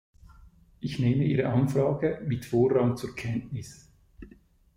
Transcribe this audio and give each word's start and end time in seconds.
Ich 0.79 0.97
nehme 0.97 1.25
Ihre 1.25 1.49
Anfrage 1.49 2.23
mit 2.25 2.45
Vorrang 2.45 2.97
zur 2.97 3.15
Kenntnis. 3.15 3.87